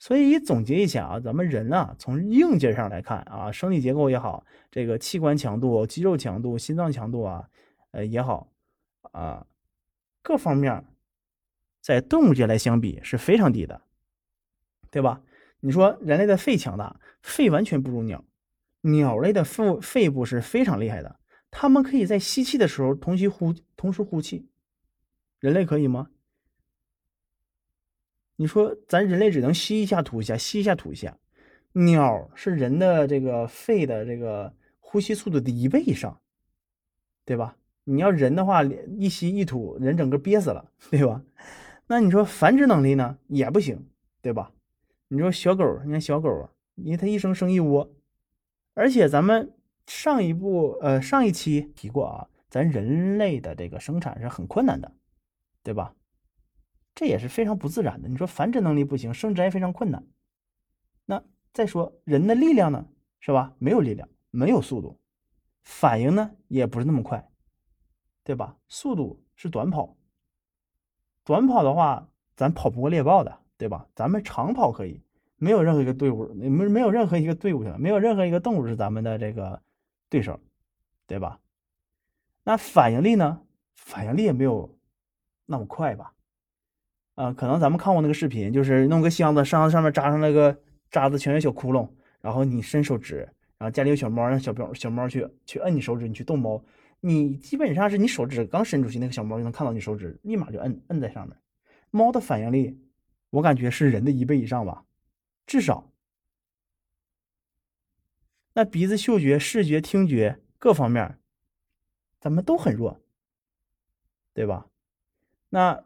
[0.00, 7.50] 所以总结一下啊，咱们人啊，从硬件上来看啊，生理结构也好，这个器官强度、肌肉强度、心脏强度啊，
[7.90, 8.50] 呃也好
[9.12, 9.46] 啊，
[10.22, 10.86] 各方面
[11.82, 13.82] 在动物界来相比是非常低的，
[14.90, 15.20] 对吧？
[15.60, 18.24] 你说人类的肺强大，肺完全不如鸟，
[18.80, 21.20] 鸟类的肺肺部是非常厉害的，
[21.50, 24.48] 它们可以在吸气的时候同时呼同时呼气，
[25.40, 26.08] 人类可以吗？
[28.40, 31.14] 你说咱人类只能吸一下吐一下，吸一下吐一下，
[31.72, 36.18] 鸟是人的这个肺的这个呼吸速度的一倍以上，
[37.26, 37.58] 对吧？
[37.84, 41.22] 你要人的话，一吸一吐，人整个憋死了，对吧？
[41.86, 43.86] 那你说繁殖能力呢，也不行，
[44.22, 44.50] 对吧？
[45.08, 47.92] 你说小狗，你看小狗，因为它一生生一窝，
[48.72, 49.52] 而且咱们
[49.86, 54.90] 上一部呃上一期提过啊，咱人类的这个生产是很困难的，
[55.62, 55.94] 对吧？
[56.94, 58.08] 这也是非常不自然的。
[58.08, 60.04] 你说繁殖能力不行，生殖还非常困难。
[61.06, 61.22] 那
[61.52, 62.86] 再说人的力量呢，
[63.20, 63.54] 是吧？
[63.58, 64.98] 没有力量，没有速度，
[65.62, 67.28] 反应呢也不是那么快，
[68.22, 68.56] 对吧？
[68.68, 69.96] 速度是短跑，
[71.24, 73.86] 短跑的话，咱跑不过猎豹的，对吧？
[73.94, 75.02] 咱们长跑可以，
[75.36, 79.62] 没有任何一个队伍，没没有任何一个队伍没有任何一个动物是咱们的这个
[80.08, 80.38] 对手，
[81.06, 81.40] 对吧？
[82.44, 83.42] 那反应力呢？
[83.74, 84.78] 反应力也没有
[85.46, 86.14] 那么快吧？
[87.20, 90.58] 啊，可能咱们看过那个视频，就是弄个箱子，箱子上面扎上那个
[90.90, 91.86] 扎子，全是小窟窿，
[92.22, 93.16] 然后你伸手指，
[93.58, 96.64] 然后家里有小猫，让小猫小猫去去摁你手指，你去动猫，
[97.00, 101.36] 你基本上是你手指刚伸出去，那个小猫就能看到你手指，立马就摁摁在上面。
[101.90, 102.80] 猫的反应力，
[103.28, 104.84] 我感觉是人的一倍以上吧，
[105.46, 105.90] 至少。
[108.54, 111.18] 那鼻子、嗅觉、视觉、听觉各方面，
[112.18, 112.98] 咱们都很弱，
[114.32, 114.68] 对吧？
[115.50, 115.84] 那。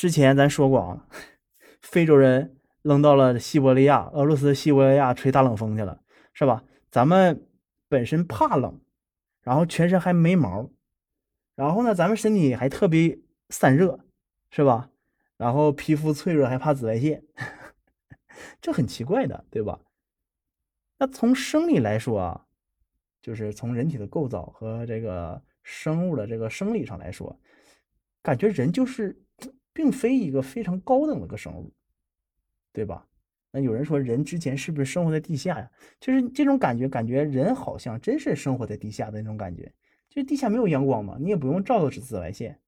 [0.00, 1.06] 之前咱说过啊，
[1.82, 6.00] 非洲人扔到了西伯利亚，俄罗斯西伯利亚吹大冷风去了，
[6.32, 6.64] 是吧？
[6.90, 7.46] 咱们
[7.86, 8.80] 本身怕冷，
[9.42, 10.70] 然后全身还没毛，
[11.54, 13.18] 然后呢，咱们身体还特别
[13.50, 14.00] 散热，
[14.50, 14.88] 是吧？
[15.36, 17.22] 然后皮肤脆弱，还怕紫外线，
[18.62, 19.80] 这很奇怪的，对吧？
[20.98, 22.46] 那从生理来说啊，
[23.20, 27.38] 就是从人体的构造和这个生物的这个生理上来说，
[28.22, 29.22] 感觉人就是。
[29.80, 31.72] 并非一个非常高等的个生物，
[32.70, 33.06] 对吧？
[33.50, 35.70] 那有人说人之前是不是生活在地下呀？
[35.98, 39.72] 就是这种感觉，感觉人好像真是生活在地下的那种感觉。
[40.10, 42.60] 就是地下没有阳光嘛，你也不用照到紫外线。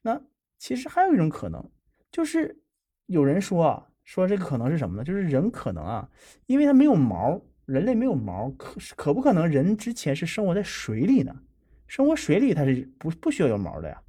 [0.00, 0.18] 那
[0.58, 1.70] 其实还有一种可能，
[2.10, 2.62] 就是
[3.04, 5.04] 有人说啊，说这个可能是什么呢？
[5.04, 6.08] 就是人可能啊，
[6.46, 11.42] 因为它没有毛，人类没有毛，可可不可能人之前是生活在水里呢？
[11.86, 14.02] 生活水里它是不不需要有毛的呀？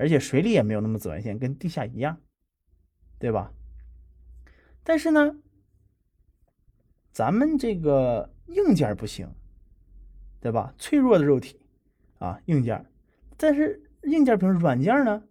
[0.00, 2.18] 而且水里也没有那么紫外线，跟地下一样，
[3.18, 3.52] 对吧？
[4.82, 5.36] 但是呢，
[7.12, 9.30] 咱们这个硬件不行，
[10.40, 10.74] 对吧？
[10.78, 11.60] 脆弱的肉体
[12.18, 12.86] 啊，硬件，
[13.36, 15.22] 但是硬件平软件呢，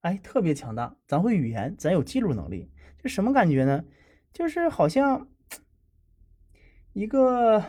[0.00, 0.96] 哎，特别强大。
[1.06, 2.68] 咱会语言，咱有记录能力，
[2.98, 3.84] 这什么感觉呢？
[4.32, 5.28] 就是好像
[6.92, 7.64] 一个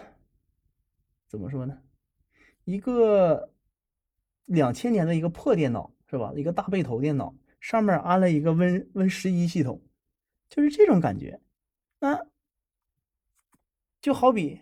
[1.27, 1.79] 怎么说呢？
[2.63, 3.53] 一个
[4.45, 5.93] 两千年的一个破电脑。
[6.09, 6.33] 是吧？
[6.35, 9.81] 一个大背头电脑上面安了一个 Win Win 十一系统，
[10.49, 11.39] 就是这种感觉。
[11.99, 12.19] 那
[14.01, 14.61] 就好比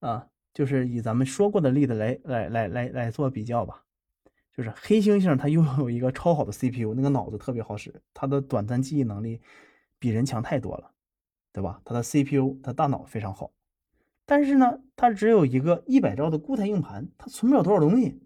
[0.00, 3.84] 啊，就是以咱们说过的例子来来来来来做比较吧。
[4.54, 9.40] 就是黑猩猩它拥有一个超好的 CPU，那个脑子特别好使，它的短暂记忆能力
[9.98, 10.90] 比人强太多了，
[11.52, 11.80] 对吧？
[11.84, 13.50] 它的 CPU，它大脑非常好，
[14.26, 18.20] 但是呢，它只有一个一百兆的固态硬盘，它存不了多少东西。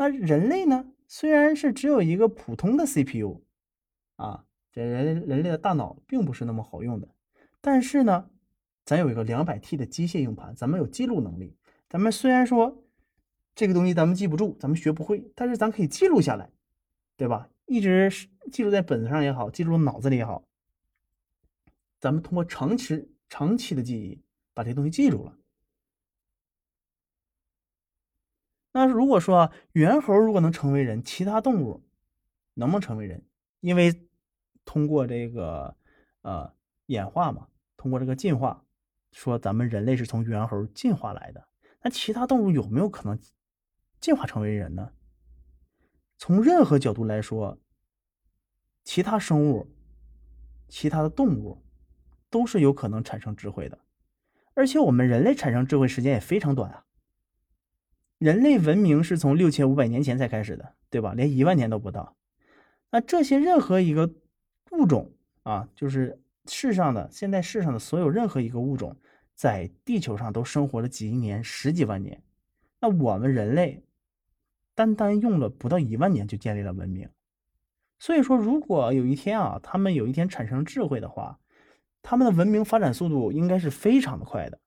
[0.00, 0.86] 那人类呢？
[1.06, 3.42] 虽然是只有一个普通的 CPU，
[4.16, 7.06] 啊，这人人类的大脑并不是那么好用的。
[7.60, 8.30] 但是呢，
[8.82, 11.54] 咱有一个两百 T 的机械硬盘，咱们有记录能力。
[11.86, 12.82] 咱们虽然说
[13.54, 16.48] 这个东西咱们记不住，咱们学不会，但是咱可以记录下来，
[17.18, 17.50] 对吧？
[17.66, 18.10] 一直
[18.50, 20.44] 记录在本子上也好，记录脑子里也好，
[22.00, 24.22] 咱们通过长期长期的记忆
[24.54, 25.36] 把这东西记住了。
[28.72, 31.82] 那如果说猿猴如果能成为人，其他动物
[32.54, 33.24] 能不能成为人？
[33.60, 34.08] 因为
[34.64, 35.76] 通过这个
[36.22, 36.54] 呃
[36.86, 38.64] 演化嘛，通过这个进化，
[39.12, 41.48] 说咱们人类是从猿猴进化来的。
[41.82, 43.18] 那其他动物有没有可能
[44.00, 44.92] 进化成为人呢？
[46.16, 47.58] 从任何角度来说，
[48.84, 49.74] 其他生物、
[50.68, 51.64] 其他的动物
[52.28, 53.78] 都是有可能产生智慧的，
[54.54, 56.84] 而且我们人类产生智慧时间也非常短啊。
[58.20, 61.14] 人类文明是从六千五百年前才开始的，对吧？
[61.14, 62.14] 连一万年都不到。
[62.90, 64.14] 那这些任何一个
[64.72, 65.10] 物种
[65.42, 68.94] 啊，就是世上的现在世上的所有任何一个物种，
[69.34, 72.22] 在地球上都生活了几亿年、十几万年，
[72.78, 73.82] 那我们人类
[74.74, 77.08] 单单用了不到一万年就建立了文明。
[77.98, 81.38] 所以说，如果有一天啊，他们有一天产生智慧的话，
[82.02, 84.60] 他们的文明发展速度应该是非常的快的。